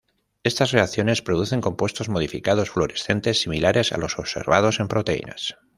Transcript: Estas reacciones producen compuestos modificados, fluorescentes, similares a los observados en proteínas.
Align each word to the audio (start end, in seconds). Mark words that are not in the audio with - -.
Estas 0.41 0.71
reacciones 0.71 1.21
producen 1.21 1.61
compuestos 1.61 2.09
modificados, 2.09 2.71
fluorescentes, 2.71 3.39
similares 3.39 3.91
a 3.91 3.99
los 3.99 4.17
observados 4.17 4.79
en 4.79 4.87
proteínas. 4.87 5.57